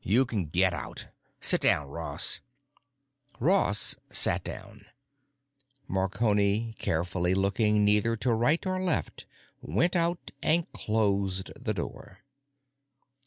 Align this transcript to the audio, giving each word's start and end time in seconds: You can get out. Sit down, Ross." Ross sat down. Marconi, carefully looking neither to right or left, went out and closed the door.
You 0.00 0.24
can 0.24 0.46
get 0.46 0.72
out. 0.72 1.08
Sit 1.40 1.60
down, 1.60 1.88
Ross." 1.88 2.40
Ross 3.38 3.96
sat 4.08 4.42
down. 4.42 4.86
Marconi, 5.86 6.74
carefully 6.78 7.34
looking 7.34 7.84
neither 7.84 8.16
to 8.16 8.32
right 8.32 8.64
or 8.66 8.80
left, 8.80 9.26
went 9.60 9.94
out 9.94 10.30
and 10.42 10.72
closed 10.72 11.52
the 11.54 11.74
door. 11.74 12.20